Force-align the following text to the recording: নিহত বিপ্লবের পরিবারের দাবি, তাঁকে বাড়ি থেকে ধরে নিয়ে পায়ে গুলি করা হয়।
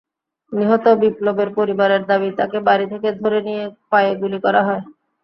নিহত 0.51 0.85
বিপ্লবের 1.01 1.49
পরিবারের 1.57 2.01
দাবি, 2.05 2.29
তাঁকে 2.39 2.59
বাড়ি 2.67 2.85
থেকে 2.93 3.09
ধরে 3.21 3.39
নিয়ে 3.47 3.63
পায়ে 3.91 4.11
গুলি 4.21 4.39
করা 4.45 4.61
হয়। 4.67 4.83